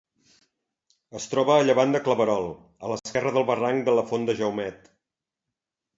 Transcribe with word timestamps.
Es 1.19 1.27
troba 1.33 1.57
a 1.57 1.67
llevant 1.67 1.93
de 1.95 2.01
Claverol, 2.07 2.49
a 2.87 2.91
l'esquerra 2.93 3.35
del 3.37 3.47
barranc 3.51 3.87
de 3.91 3.97
la 4.01 4.09
Font 4.13 4.29
de 4.31 4.37
Jaumet. 4.41 4.93